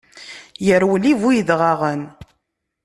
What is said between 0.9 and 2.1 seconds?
i bu yedɣaɣen.